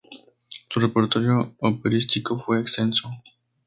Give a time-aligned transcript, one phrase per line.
[0.71, 3.07] Su repertorio operístico fue extenso.